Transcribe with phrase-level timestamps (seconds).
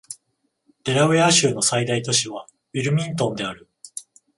[0.83, 3.69] デラウェア州の最大都市はウィルミントンである